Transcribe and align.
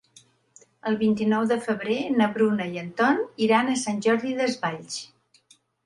El 0.91 0.97
vint-i-nou 1.01 1.45
de 1.51 1.59
febrer 1.67 1.99
na 2.17 2.29
Bruna 2.39 2.69
i 2.73 2.83
en 2.85 2.91
Ton 3.03 3.23
iran 3.49 3.71
a 3.71 3.79
Sant 3.87 4.05
Jordi 4.09 4.37
Desvalls. 4.43 5.03